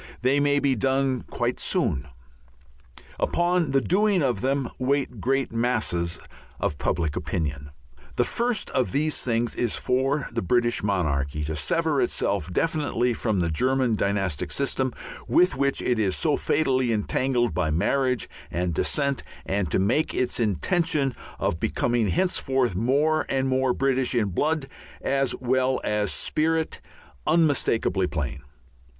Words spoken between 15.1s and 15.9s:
with which